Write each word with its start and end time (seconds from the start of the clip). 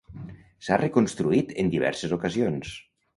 S'ha 0.67 0.79
reconstruït 0.81 1.53
en 1.65 1.69
diverses 1.75 2.17
ocasions. 2.17 2.73